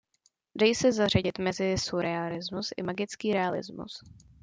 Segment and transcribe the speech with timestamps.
[0.55, 4.01] Dají se zařadit mezi surrealismus i magický realismus.